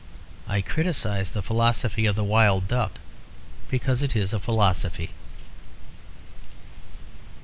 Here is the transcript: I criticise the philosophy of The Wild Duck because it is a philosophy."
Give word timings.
I 0.47 0.63
criticise 0.63 1.31
the 1.31 1.43
philosophy 1.43 2.07
of 2.07 2.15
The 2.15 2.23
Wild 2.23 2.67
Duck 2.67 2.93
because 3.69 4.01
it 4.01 4.15
is 4.15 4.33
a 4.33 4.39
philosophy." 4.39 5.11